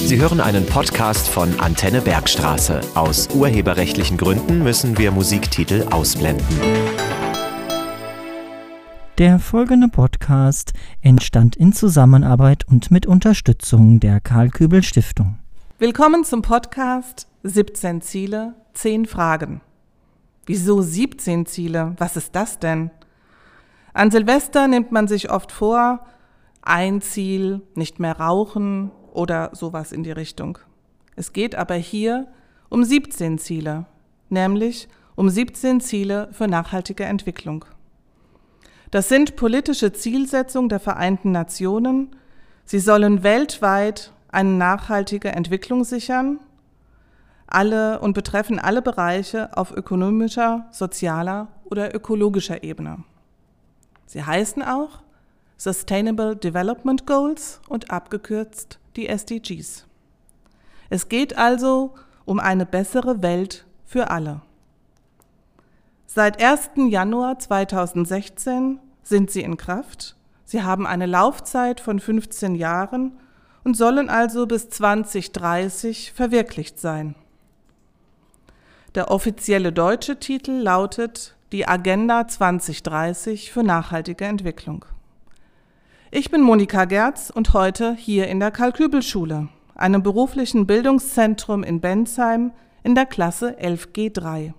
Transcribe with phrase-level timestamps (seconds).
[0.00, 2.80] Sie hören einen Podcast von Antenne Bergstraße.
[2.94, 6.46] Aus urheberrechtlichen Gründen müssen wir Musiktitel ausblenden.
[9.18, 10.72] Der folgende Podcast
[11.02, 15.40] entstand in Zusammenarbeit und mit Unterstützung der Karl Kübel Stiftung.
[15.80, 19.60] Willkommen zum Podcast 17 Ziele, 10 Fragen.
[20.46, 21.96] Wieso 17 Ziele?
[21.98, 22.92] Was ist das denn?
[23.94, 26.06] An Silvester nimmt man sich oft vor,
[26.62, 30.58] ein Ziel, nicht mehr rauchen oder sowas in die Richtung.
[31.16, 32.26] Es geht aber hier
[32.68, 33.86] um 17 Ziele,
[34.28, 37.64] nämlich um 17 Ziele für nachhaltige Entwicklung.
[38.90, 42.16] Das sind politische Zielsetzungen der Vereinten Nationen.
[42.64, 46.40] Sie sollen weltweit eine nachhaltige Entwicklung sichern
[47.48, 53.04] alle und betreffen alle Bereiche auf ökonomischer, sozialer oder ökologischer Ebene.
[54.06, 55.00] Sie heißen auch
[55.56, 59.86] Sustainable Development Goals und abgekürzt die SDGs.
[60.90, 61.94] Es geht also
[62.24, 64.42] um eine bessere Welt für alle.
[66.06, 66.70] Seit 1.
[66.88, 70.16] Januar 2016 sind sie in Kraft.
[70.44, 73.18] Sie haben eine Laufzeit von 15 Jahren
[73.64, 77.14] und sollen also bis 2030 verwirklicht sein.
[78.94, 84.84] Der offizielle deutsche Titel lautet Die Agenda 2030 für nachhaltige Entwicklung.
[86.10, 92.52] Ich bin Monika Gerz und heute hier in der Kalkübelschule, einem beruflichen Bildungszentrum in Bensheim
[92.82, 94.54] in der Klasse 11G3.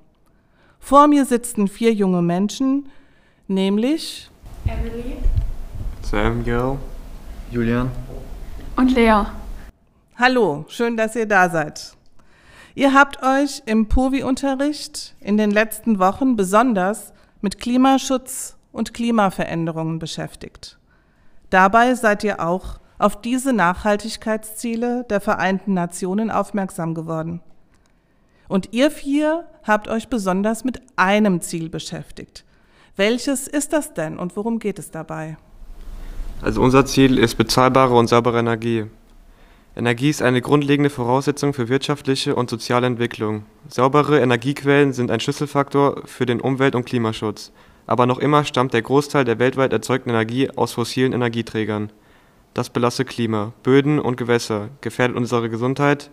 [0.80, 2.90] Vor mir sitzen vier junge Menschen,
[3.48, 4.30] nämlich
[4.68, 5.18] Emily,
[6.04, 6.78] Samuel,
[7.50, 7.90] Julian
[8.76, 9.24] und Lea.
[10.18, 11.98] Hallo, schön, dass ihr da seid.
[12.76, 20.79] Ihr habt euch im POVI-Unterricht in den letzten Wochen besonders mit Klimaschutz und Klimaveränderungen beschäftigt.
[21.50, 27.42] Dabei seid ihr auch auf diese Nachhaltigkeitsziele der Vereinten Nationen aufmerksam geworden.
[28.48, 32.46] Und ihr vier habt euch besonders mit einem Ziel beschäftigt.
[32.96, 35.38] Welches ist das denn und worum geht es dabei?
[36.42, 38.86] Also unser Ziel ist bezahlbare und saubere Energie.
[39.76, 43.46] Energie ist eine grundlegende Voraussetzung für wirtschaftliche und soziale Entwicklung.
[43.70, 47.52] Saubere Energiequellen sind ein Schlüsselfaktor für den Umwelt- und Klimaschutz
[47.90, 51.92] aber noch immer stammt der Großteil der weltweit erzeugten Energie aus fossilen Energieträgern.
[52.54, 56.12] Das belastet Klima, Böden und Gewässer, gefährdet unsere Gesundheit,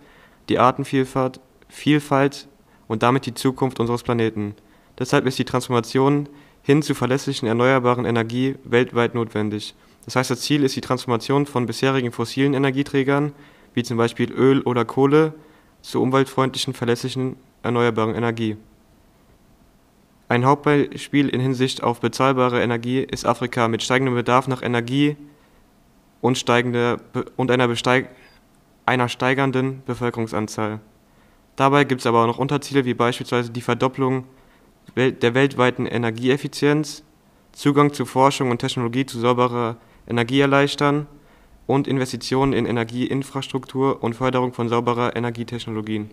[0.49, 1.39] die Artenvielfalt
[1.69, 2.49] Vielfalt
[2.89, 4.55] und damit die Zukunft unseres Planeten.
[4.99, 6.31] Deshalb ist die Transformation
[6.63, 9.75] hin zu verlässlichen erneuerbaren Energie weltweit notwendig.
[10.07, 13.35] Das heißt, das Ziel ist die Transformation von bisherigen fossilen Energieträgern,
[13.75, 15.35] wie zum Beispiel Öl oder Kohle,
[15.83, 18.57] zu umweltfreundlichen, verlässlichen erneuerbaren Energie.
[20.29, 25.17] Ein Hauptbeispiel in Hinsicht auf bezahlbare Energie ist Afrika mit steigendem Bedarf nach Energie
[26.21, 26.97] und, steigender,
[27.37, 27.69] und einer,
[28.87, 30.81] einer steigernden Bevölkerungsanzahl.
[31.55, 34.25] Dabei gibt es aber auch noch Unterziele wie beispielsweise die Verdopplung
[34.97, 37.05] der weltweiten Energieeffizienz,
[37.53, 39.77] Zugang zu Forschung und Technologie zu sauberer
[40.09, 41.07] Energie erleichtern
[41.67, 46.11] und Investitionen in Energieinfrastruktur und Förderung von sauberer Energietechnologien.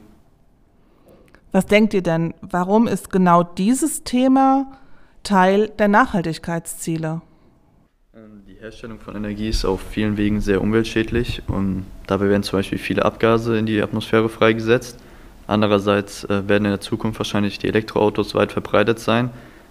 [1.53, 4.71] Was denkt ihr denn, warum ist genau dieses Thema
[5.21, 7.21] Teil der Nachhaltigkeitsziele?
[8.15, 12.57] Ähm, die Herstellung von Energie ist auf vielen Wegen sehr umweltschädlich und dabei werden zum
[12.57, 14.97] Beispiel viele Abgase in die Atmosphäre freigesetzt.
[15.45, 19.29] Andererseits äh, werden in der Zukunft wahrscheinlich die Elektroautos weit verbreitet sein,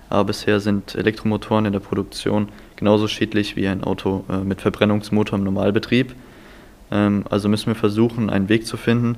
[0.08, 5.36] aber bisher sind Elektromotoren in der Produktion genauso schädlich wie ein Auto äh, mit Verbrennungsmotor
[5.36, 6.14] im Normalbetrieb.
[6.92, 9.16] Ähm, also müssen wir versuchen, einen Weg zu finden,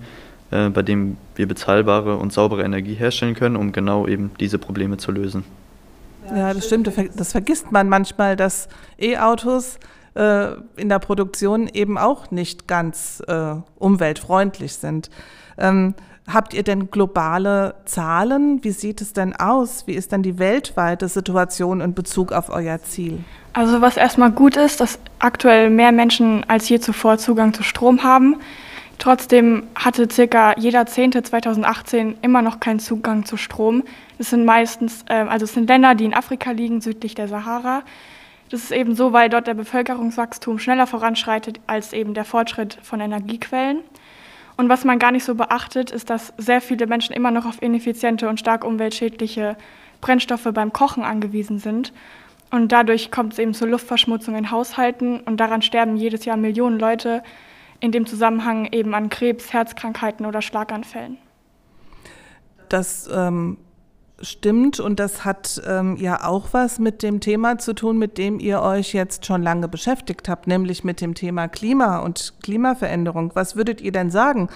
[0.54, 4.98] äh, bei dem wir bezahlbare und saubere Energie herstellen können, um genau eben diese Probleme
[4.98, 5.42] zu lösen.
[6.34, 6.88] Ja, das stimmt.
[7.16, 9.80] Das vergisst man manchmal, dass E-Autos
[10.14, 15.10] äh, in der Produktion eben auch nicht ganz äh, umweltfreundlich sind.
[15.58, 15.94] Ähm,
[16.32, 18.62] habt ihr denn globale Zahlen?
[18.62, 19.88] Wie sieht es denn aus?
[19.88, 23.18] Wie ist denn die weltweite Situation in Bezug auf euer Ziel?
[23.54, 28.04] Also was erstmal gut ist, dass aktuell mehr Menschen als je zuvor Zugang zu Strom
[28.04, 28.36] haben.
[29.04, 33.82] Trotzdem hatte circa jeder Zehnte 2018 immer noch keinen Zugang zu Strom.
[34.16, 37.82] Es sind meistens, äh, also es sind Länder, die in Afrika liegen, südlich der Sahara.
[38.48, 42.98] Das ist eben so, weil dort der Bevölkerungswachstum schneller voranschreitet als eben der Fortschritt von
[42.98, 43.80] Energiequellen.
[44.56, 47.60] Und was man gar nicht so beachtet, ist, dass sehr viele Menschen immer noch auf
[47.60, 49.58] ineffiziente und stark umweltschädliche
[50.00, 51.92] Brennstoffe beim Kochen angewiesen sind.
[52.50, 56.78] Und dadurch kommt es eben zur Luftverschmutzung in Haushalten und daran sterben jedes Jahr Millionen
[56.78, 57.22] Leute,
[57.84, 61.18] in dem Zusammenhang eben an Krebs, Herzkrankheiten oder Schlaganfällen.
[62.70, 63.58] Das ähm,
[64.22, 68.40] stimmt und das hat ähm, ja auch was mit dem Thema zu tun, mit dem
[68.40, 73.32] ihr euch jetzt schon lange beschäftigt habt, nämlich mit dem Thema Klima und Klimaveränderung.
[73.34, 74.48] Was würdet ihr denn sagen?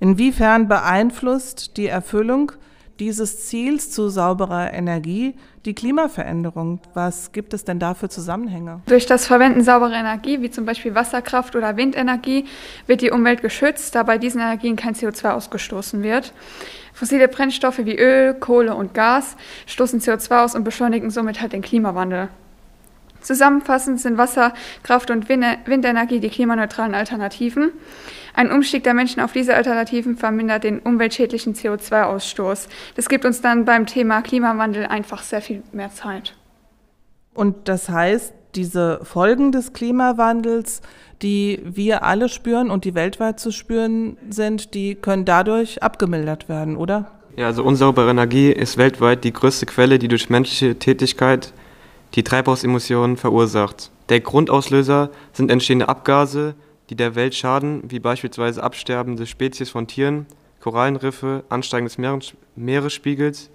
[0.00, 2.50] Inwiefern beeinflusst die Erfüllung
[3.02, 5.34] dieses Ziels zu sauberer Energie
[5.64, 6.78] die Klimaveränderung?
[6.94, 8.80] Was gibt es denn da für Zusammenhänge?
[8.86, 12.44] Durch das Verwenden sauberer Energie, wie zum Beispiel Wasserkraft oder Windenergie,
[12.86, 16.32] wird die Umwelt geschützt, da bei diesen Energien kein CO2 ausgestoßen wird.
[16.92, 21.62] Fossile Brennstoffe wie Öl, Kohle und Gas stoßen CO2 aus und beschleunigen somit halt den
[21.62, 22.28] Klimawandel.
[23.22, 27.72] Zusammenfassend sind Wasserkraft und Windenergie die klimaneutralen Alternativen.
[28.34, 32.68] Ein Umstieg der Menschen auf diese Alternativen vermindert den umweltschädlichen CO2-Ausstoß.
[32.96, 36.34] Das gibt uns dann beim Thema Klimawandel einfach sehr viel mehr Zeit.
[37.34, 40.82] Und das heißt, diese Folgen des Klimawandels,
[41.22, 46.76] die wir alle spüren und die weltweit zu spüren sind, die können dadurch abgemildert werden,
[46.76, 47.10] oder?
[47.36, 51.54] Ja, also unsaubere Energie ist weltweit die größte Quelle, die durch menschliche Tätigkeit
[52.14, 53.90] die Treibhausemissionen verursacht.
[54.08, 56.54] Der Grundauslöser sind entstehende Abgase,
[56.90, 60.26] die der Welt schaden, wie beispielsweise absterbende Spezies von Tieren,
[60.60, 61.96] Korallenriffe, Ansteigen des
[62.56, 63.50] Meeresspiegels,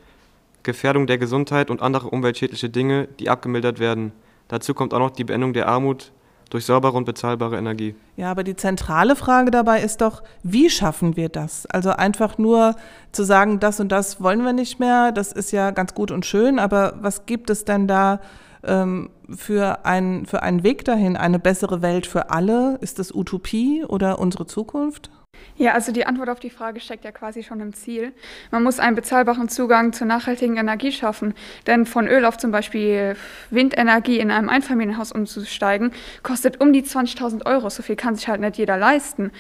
[0.64, 4.12] Gefährdung der Gesundheit und andere umweltschädliche Dinge, die abgemildert werden.
[4.48, 6.12] Dazu kommt auch noch die Beendung der Armut
[6.50, 7.96] durch saubere und bezahlbare Energie.
[8.16, 11.66] Ja, aber die zentrale Frage dabei ist doch, wie schaffen wir das?
[11.68, 12.76] Also einfach nur
[13.12, 16.26] zu sagen, das und das wollen wir nicht mehr, das ist ja ganz gut und
[16.26, 18.20] schön, aber was gibt es denn da
[18.68, 22.78] ähm, für, ein, für einen Weg dahin, eine bessere Welt für alle?
[22.82, 25.10] Ist das Utopie oder unsere Zukunft?
[25.58, 28.14] Ja, also die Antwort auf die Frage steckt ja quasi schon im Ziel.
[28.52, 31.34] Man muss einen bezahlbaren Zugang zur nachhaltigen Energie schaffen.
[31.66, 33.16] Denn von Öl auf zum Beispiel
[33.50, 35.92] Windenergie in einem Einfamilienhaus umzusteigen,
[36.22, 37.70] kostet um die 20.000 Euro.
[37.72, 39.32] So viel kann sich halt nicht jeder leisten.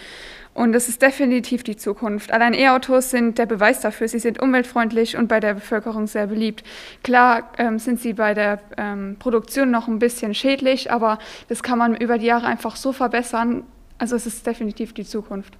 [0.57, 2.31] Und das ist definitiv die Zukunft.
[2.31, 4.07] Allein E-Autos sind der Beweis dafür.
[4.07, 6.63] Sie sind umweltfreundlich und bei der Bevölkerung sehr beliebt.
[7.03, 11.77] Klar ähm, sind sie bei der ähm, Produktion noch ein bisschen schädlich, aber das kann
[11.77, 13.65] man über die Jahre einfach so verbessern.
[13.99, 15.53] Also es ist definitiv die Zukunft.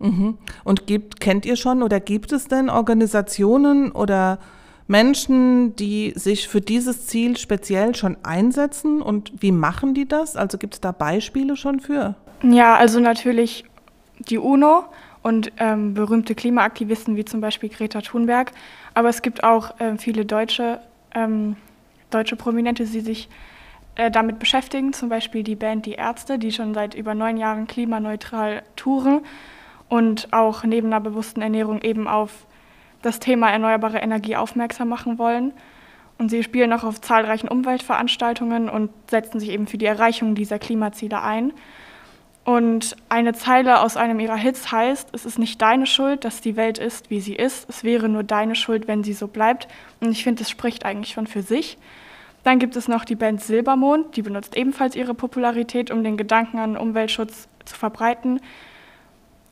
[0.00, 0.38] Mhm.
[0.64, 4.38] Und gibt, kennt ihr schon oder gibt es denn Organisationen oder
[4.88, 9.02] Menschen, die sich für dieses Ziel speziell schon einsetzen?
[9.02, 10.36] Und wie machen die das?
[10.36, 12.16] Also gibt es da Beispiele schon für?
[12.42, 13.64] Ja, also natürlich
[14.18, 14.84] die UNO
[15.22, 18.52] und ähm, berühmte Klimaaktivisten wie zum Beispiel Greta Thunberg.
[18.94, 20.80] Aber es gibt auch ähm, viele deutsche,
[21.14, 21.56] ähm,
[22.08, 23.28] deutsche Prominente, die sich
[23.96, 24.94] äh, damit beschäftigen.
[24.94, 29.20] Zum Beispiel die Band Die Ärzte, die schon seit über neun Jahren klimaneutral touren
[29.90, 32.46] und auch neben einer bewussten Ernährung eben auf
[33.02, 35.52] das Thema erneuerbare Energie aufmerksam machen wollen.
[36.16, 40.58] Und sie spielen auch auf zahlreichen Umweltveranstaltungen und setzen sich eben für die Erreichung dieser
[40.58, 41.52] Klimaziele ein.
[42.44, 46.56] Und eine Zeile aus einem ihrer Hits heißt, es ist nicht deine Schuld, dass die
[46.56, 47.68] Welt ist, wie sie ist.
[47.68, 49.66] Es wäre nur deine Schuld, wenn sie so bleibt.
[50.00, 51.78] Und ich finde, das spricht eigentlich schon für sich.
[52.44, 56.58] Dann gibt es noch die Band Silbermond, die benutzt ebenfalls ihre Popularität, um den Gedanken
[56.58, 58.40] an Umweltschutz zu verbreiten.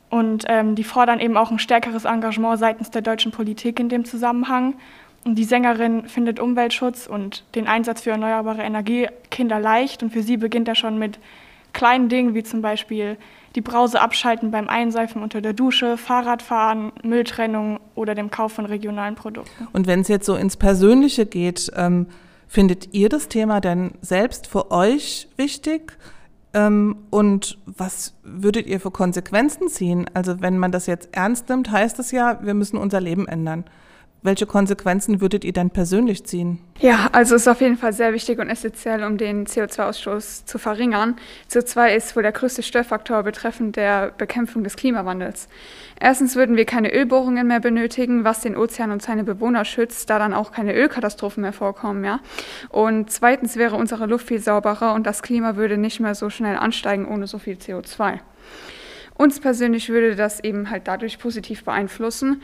[0.09, 4.05] Und ähm, die fordern eben auch ein stärkeres Engagement seitens der deutschen Politik in dem
[4.05, 4.75] Zusammenhang.
[5.23, 10.01] Und die Sängerin findet Umweltschutz und den Einsatz für erneuerbare Energie kinderleicht.
[10.01, 11.19] Und für sie beginnt er schon mit
[11.73, 13.17] kleinen Dingen wie zum Beispiel
[13.55, 19.15] die Brause abschalten beim Einseifen unter der Dusche, Fahrradfahren, Mülltrennung oder dem Kauf von regionalen
[19.15, 19.67] Produkten.
[19.73, 22.07] Und wenn es jetzt so ins Persönliche geht, ähm,
[22.47, 25.97] findet ihr das Thema denn selbst für euch wichtig?
[26.53, 30.09] Ähm, und was würdet ihr für Konsequenzen ziehen?
[30.13, 33.65] Also wenn man das jetzt ernst nimmt, heißt es ja, wir müssen unser Leben ändern.
[34.21, 36.59] Welche Konsequenzen würdet ihr denn persönlich ziehen?
[36.79, 40.57] Ja, also es ist auf jeden Fall sehr wichtig und essentiell, um den CO2-Ausstoß zu
[40.57, 41.15] verringern.
[41.49, 45.47] CO2 ist wohl der größte Störfaktor betreffend der Bekämpfung des Klimawandels.
[46.01, 50.19] Erstens würden wir keine Ölbohrungen mehr benötigen, was den Ozean und seine Bewohner schützt, da
[50.19, 52.03] dann auch keine Ölkatastrophen mehr vorkommen.
[52.03, 52.19] Ja?
[52.69, 56.57] Und zweitens wäre unsere Luft viel sauberer und das Klima würde nicht mehr so schnell
[56.57, 58.19] ansteigen ohne so viel CO2.
[59.19, 62.41] Uns persönlich würde das eben halt dadurch positiv beeinflussen.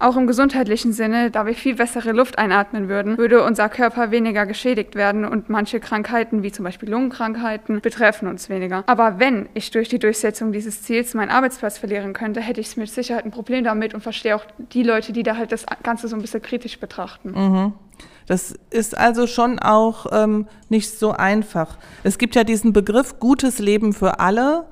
[0.00, 4.44] Auch im gesundheitlichen Sinne, da wir viel bessere Luft einatmen würden, würde unser Körper weniger
[4.44, 8.82] geschädigt werden und manche Krankheiten, wie zum Beispiel Lungenkrankheiten, betreffen uns weniger.
[8.88, 12.90] Aber wenn ich durch die Durchsetzung dieses Ziels meinen Arbeitsplatz verlieren könnte, hätte ich mit
[12.90, 16.16] Sicherheit ein Problem damit und verstehe auch die Leute, die da halt das Ganze so
[16.16, 17.30] ein bisschen kritisch betrachten.
[17.30, 17.72] Mhm.
[18.26, 21.78] Das ist also schon auch ähm, nicht so einfach.
[22.02, 24.64] Es gibt ja diesen Begriff gutes Leben für alle.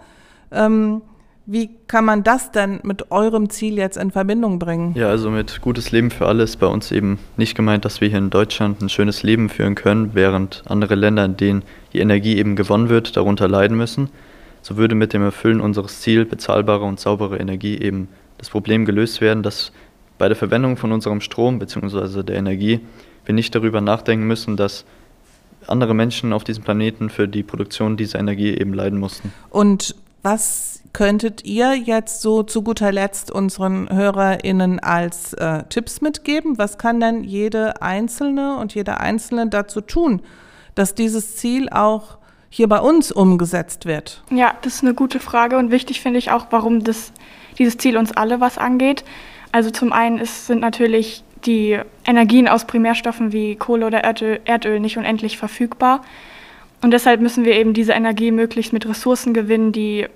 [0.51, 1.01] Ähm,
[1.47, 4.95] wie kann man das denn mit eurem Ziel jetzt in Verbindung bringen?
[4.97, 8.09] Ja, also mit gutes Leben für alle ist bei uns eben nicht gemeint, dass wir
[8.09, 12.39] hier in Deutschland ein schönes Leben führen können, während andere Länder, in denen die Energie
[12.39, 14.09] eben gewonnen wird, darunter leiden müssen.
[14.63, 18.09] So würde mit dem Erfüllen unseres Ziels bezahlbare und saubere Energie eben
[18.39, 19.73] das Problem gelöst werden, dass
[20.17, 22.23] bei der Verwendung von unserem Strom bzw.
[22.23, 22.81] der Energie
[23.27, 24.87] wir nicht darüber nachdenken müssen, dass
[25.67, 29.33] andere Menschen auf diesem Planeten für die Produktion dieser Energie eben leiden mussten.
[29.51, 36.57] Und was könntet ihr jetzt so zu guter Letzt unseren HörerInnen als äh, Tipps mitgeben?
[36.57, 40.23] Was kann denn jede Einzelne und jeder Einzelne dazu tun,
[40.75, 42.17] dass dieses Ziel auch
[42.49, 44.23] hier bei uns umgesetzt wird?
[44.31, 47.13] Ja, das ist eine gute Frage und wichtig finde ich auch, warum das,
[47.59, 49.05] dieses Ziel uns alle was angeht.
[49.53, 54.81] Also zum einen ist, sind natürlich die Energien aus Primärstoffen wie Kohle oder Erdöl, Erdöl
[54.81, 56.01] nicht unendlich verfügbar.
[56.85, 60.07] Und deshalb müssen wir eben diese Energie möglichst mit Ressourcen gewinnen, die,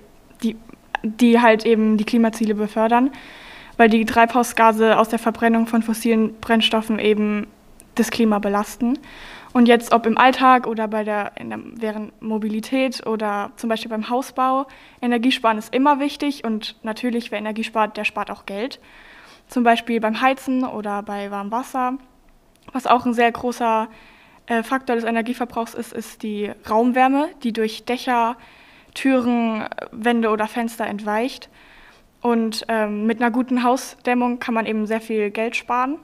[0.43, 0.55] die,
[1.01, 3.09] die halt eben die Klimaziele befördern,
[3.77, 7.47] weil die Treibhausgase aus der Verbrennung von fossilen Brennstoffen eben
[7.95, 8.99] das Klima belasten.
[9.51, 14.07] Und jetzt, ob im Alltag oder bei der, der, während Mobilität oder zum Beispiel beim
[14.11, 14.67] Hausbau,
[15.01, 18.79] Energiesparen ist immer wichtig und natürlich, wer Energie spart, der spart auch Geld.
[19.47, 21.97] Zum Beispiel beim Heizen oder bei warmem Wasser.
[22.73, 23.87] Was auch ein sehr großer
[24.63, 28.35] Faktor des Energieverbrauchs ist, ist die Raumwärme, die durch Dächer,
[28.93, 31.49] Türen, Wände oder Fenster entweicht.
[32.21, 35.99] Und ähm, mit einer guten Hausdämmung kann man eben sehr viel Geld sparen.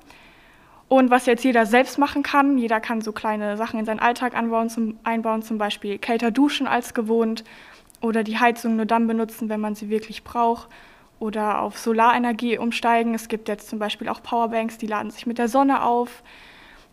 [0.87, 4.35] Und was jetzt jeder selbst machen kann, jeder kann so kleine Sachen in seinen Alltag
[4.35, 7.43] anbauen, zum, einbauen, zum Beispiel kälter duschen als gewohnt
[8.01, 10.69] oder die Heizung nur dann benutzen, wenn man sie wirklich braucht
[11.17, 13.15] oder auf Solarenergie umsteigen.
[13.15, 16.21] Es gibt jetzt zum Beispiel auch Powerbanks, die laden sich mit der Sonne auf.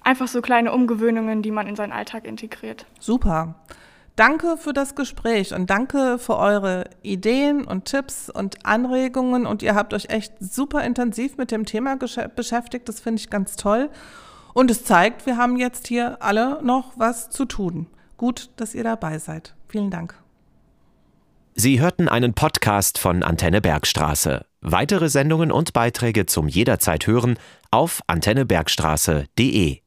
[0.04, 2.86] Einfach so kleine Umgewöhnungen, die man in seinen Alltag integriert.
[2.98, 3.54] Super.
[4.16, 9.46] Danke für das Gespräch und danke für eure Ideen und Tipps und Anregungen.
[9.46, 12.88] Und ihr habt euch echt super intensiv mit dem Thema beschäftigt.
[12.88, 13.88] Das finde ich ganz toll.
[14.52, 17.86] Und es zeigt, wir haben jetzt hier alle noch was zu tun.
[18.18, 19.54] Gut, dass ihr dabei seid.
[19.68, 20.14] Vielen Dank.
[21.54, 24.44] Sie hörten einen Podcast von Antenne Bergstraße.
[24.60, 27.38] Weitere Sendungen und Beiträge zum jederzeit hören
[27.70, 29.81] auf antennebergstraße.de.